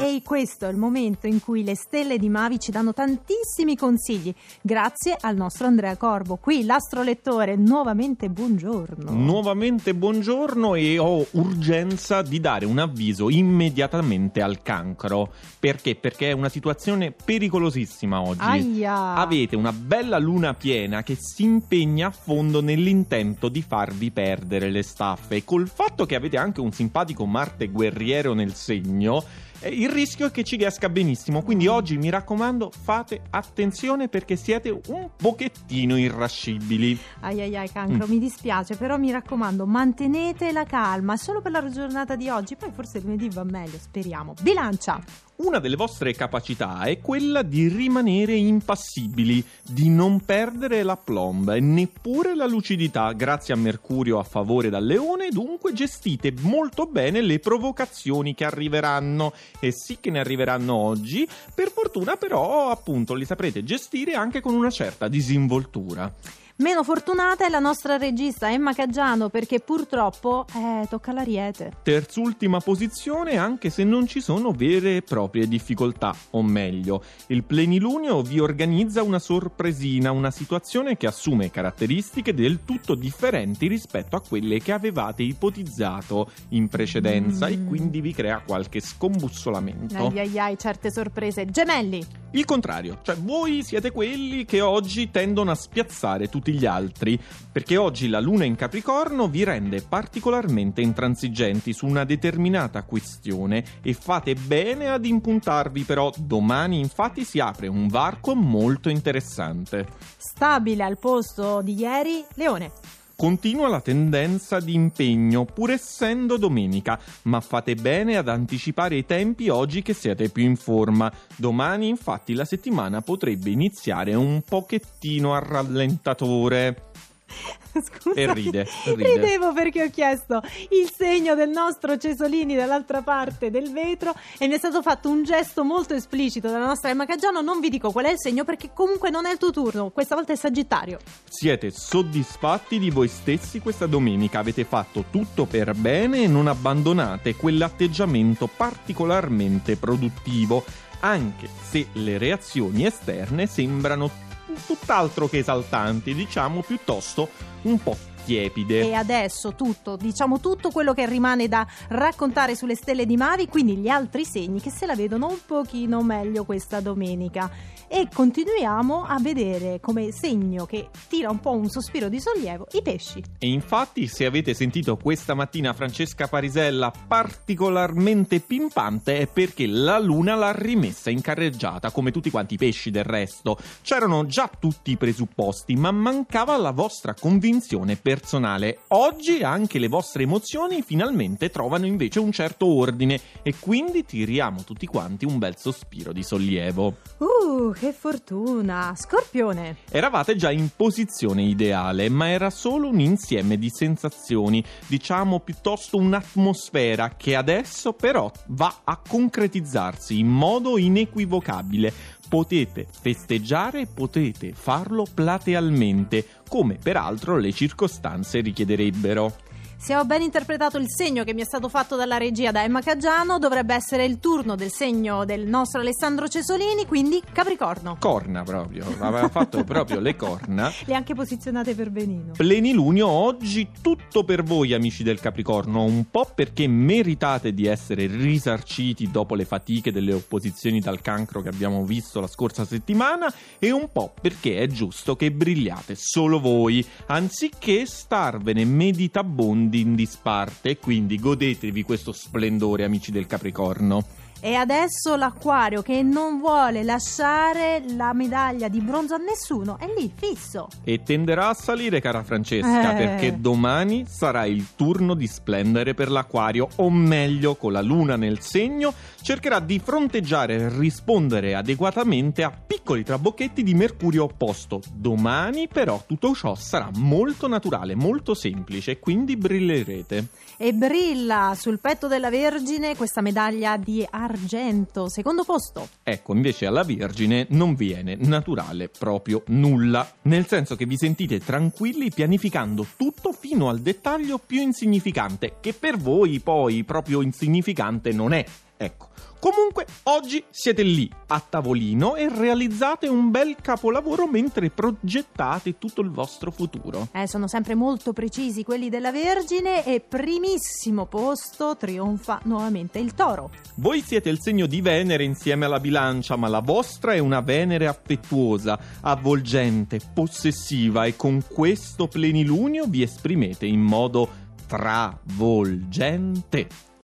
[0.00, 4.32] E questo è il momento in cui le stelle di Mavi ci danno tantissimi consigli,
[4.60, 6.36] grazie al nostro Andrea Corbo.
[6.36, 9.10] Qui l'astrolettore, nuovamente buongiorno.
[9.10, 15.32] Nuovamente buongiorno e ho urgenza di dare un avviso immediatamente al cancro.
[15.58, 15.96] Perché?
[15.96, 18.38] Perché è una situazione pericolosissima oggi.
[18.38, 19.14] Aia.
[19.16, 24.84] Avete una bella luna piena che si impegna a fondo nell'intento di farvi perdere le
[24.84, 25.42] staffe.
[25.42, 29.24] Col fatto che avete anche un simpatico Marte guerriero nel segno,
[29.60, 31.42] eh, il rischio è che ci riesca benissimo.
[31.42, 36.98] Quindi oggi mi raccomando, fate attenzione perché siete un pochettino irascibili.
[37.20, 38.10] Ai ai ai, cancro, mm.
[38.10, 42.70] mi dispiace, però mi raccomando, mantenete la calma, solo per la giornata di oggi, poi
[42.72, 44.34] forse lunedì va meglio, speriamo.
[44.40, 45.27] Bilancia!
[45.40, 51.60] Una delle vostre capacità è quella di rimanere impassibili, di non perdere la plomb e
[51.60, 53.12] neppure la lucidità.
[53.12, 59.32] Grazie a Mercurio a favore dal leone, dunque gestite molto bene le provocazioni che arriveranno.
[59.60, 61.24] E sì che ne arriveranno oggi,
[61.54, 66.12] per fortuna però appunto li saprete gestire anche con una certa disinvoltura.
[66.60, 71.70] Meno fortunata è la nostra regista Emma Caggiano perché purtroppo eh, tocca l'ariete.
[71.84, 78.22] Terzultima posizione anche se non ci sono vere e proprie difficoltà, o meglio, il plenilunio
[78.22, 84.58] vi organizza una sorpresina, una situazione che assume caratteristiche del tutto differenti rispetto a quelle
[84.60, 87.52] che avevate ipotizzato in precedenza mm.
[87.52, 90.08] e quindi vi crea qualche scombussolamento.
[90.08, 91.46] Ai ai ai, certe sorprese.
[91.46, 92.04] Gemelli!
[92.32, 97.18] Il contrario, cioè voi siete quelli che oggi tendono a spiazzare tutti gli altri,
[97.50, 103.94] perché oggi la luna in Capricorno vi rende particolarmente intransigenti su una determinata questione e
[103.94, 109.86] fate bene ad impuntarvi, però domani infatti si apre un varco molto interessante.
[110.18, 112.72] Stabile al posto di ieri, Leone.
[113.20, 119.48] Continua la tendenza di impegno, pur essendo domenica, ma fate bene ad anticipare i tempi
[119.48, 121.12] oggi che siete più in forma.
[121.34, 126.90] Domani, infatti, la settimana potrebbe iniziare un pochettino a rallentatore.
[127.78, 129.14] Scusa, e ride, ride.
[129.14, 134.54] Ridevo perché ho chiesto il segno del nostro Cesolini dall'altra parte del vetro e mi
[134.54, 137.40] è stato fatto un gesto molto esplicito dalla nostra Emma Caggiano.
[137.40, 140.14] Non vi dico qual è il segno perché comunque non è il tuo turno, questa
[140.14, 140.98] volta è Sagittario.
[141.28, 147.36] Siete soddisfatti di voi stessi questa domenica, avete fatto tutto per bene e non abbandonate
[147.36, 150.64] quell'atteggiamento particolarmente produttivo,
[151.00, 154.26] anche se le reazioni esterne sembrano
[154.58, 157.28] tutt'altro che esaltanti, diciamo piuttosto
[157.62, 158.80] un po' tiepide.
[158.80, 163.76] E adesso tutto, diciamo tutto quello che rimane da raccontare sulle stelle di Mavi, quindi
[163.76, 167.50] gli altri segni che se la vedono un pochino meglio questa domenica.
[167.90, 172.82] E continuiamo a vedere come segno che tira un po' un sospiro di sollievo i
[172.82, 173.24] pesci.
[173.38, 180.34] E infatti, se avete sentito questa mattina Francesca Parisella particolarmente pimpante è perché la luna
[180.34, 183.56] l'ha rimessa in carreggiata, come tutti quanti i pesci del resto.
[183.80, 188.80] C'erano già tutti i presupposti, ma mancava la vostra convinzione per personale.
[188.88, 194.86] Oggi anche le vostre emozioni finalmente trovano invece un certo ordine e quindi tiriamo tutti
[194.86, 196.96] quanti un bel sospiro di sollievo.
[197.18, 198.92] Uh, che fortuna!
[198.96, 199.76] Scorpione!
[199.90, 207.14] Eravate già in posizione ideale, ma era solo un insieme di sensazioni, diciamo piuttosto un'atmosfera
[207.16, 216.78] che adesso però va a concretizzarsi in modo inequivocabile potete festeggiare, potete farlo platealmente, come
[216.80, 219.46] peraltro le circostanze richiederebbero.
[219.80, 222.82] Se ho ben interpretato il segno che mi è stato fatto dalla regia da Emma
[222.82, 227.96] Caggiano, dovrebbe essere il turno del segno del nostro Alessandro Cesolini, quindi Capricorno.
[228.00, 230.70] Corna proprio, aveva fatto proprio le corna.
[230.84, 232.32] Le anche posizionate per benino.
[232.36, 239.08] Plenilunio, oggi tutto per voi amici del Capricorno, un po' perché meritate di essere risarciti
[239.12, 243.88] dopo le fatiche delle opposizioni dal cancro che abbiamo visto la scorsa settimana e un
[243.92, 251.82] po' perché è giusto che brilliate solo voi, anziché starvene meditabondi in disparte, quindi godetevi
[251.82, 254.17] questo splendore, amici del Capricorno.
[254.40, 260.12] E adesso l'acquario che non vuole lasciare la medaglia di bronzo a nessuno è lì
[260.14, 260.68] fisso.
[260.84, 262.96] E tenderà a salire, cara Francesca, Eh.
[262.96, 268.40] perché domani sarà il turno di splendere per l'acquario, o meglio, con la luna nel
[268.40, 274.80] segno, cercherà di fronteggiare e rispondere adeguatamente a piccoli trabocchetti di mercurio opposto.
[274.92, 280.26] Domani, però, tutto ciò sarà molto naturale, molto semplice, quindi brillerete.
[280.60, 285.88] E brilla sul petto della Vergine questa medaglia di argento, secondo posto.
[286.02, 292.10] Ecco, invece alla Vergine non viene naturale proprio nulla, nel senso che vi sentite tranquilli
[292.10, 298.44] pianificando tutto fino al dettaglio più insignificante, che per voi poi proprio insignificante non è.
[298.78, 299.08] Ecco.
[299.40, 306.10] Comunque, oggi siete lì a tavolino e realizzate un bel capolavoro mentre progettate tutto il
[306.10, 307.06] vostro futuro.
[307.12, 313.50] Eh, sono sempre molto precisi quelli della Vergine e primissimo posto trionfa nuovamente il toro.
[313.76, 317.86] Voi siete il segno di Venere insieme alla bilancia, ma la vostra è una Venere
[317.86, 324.28] affettuosa, avvolgente, possessiva e con questo plenilunio vi esprimete in modo
[324.66, 326.87] travolgente.